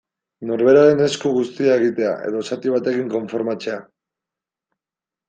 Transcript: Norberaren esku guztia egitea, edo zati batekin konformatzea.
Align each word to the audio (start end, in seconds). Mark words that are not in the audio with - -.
Norberaren 0.51 1.01
esku 1.07 1.33
guztia 1.35 1.75
egitea, 1.81 2.13
edo 2.29 2.41
zati 2.55 2.73
batekin 2.77 3.13
konformatzea. 3.13 3.77